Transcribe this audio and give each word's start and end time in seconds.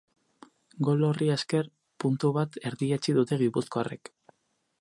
Gol 0.87 1.03
horri 1.09 1.27
esker, 1.33 1.69
puntu 2.05 2.33
bat 2.39 2.59
erdietsi 2.71 3.19
dute 3.19 3.41
gipuzkoarrek. 3.43 4.13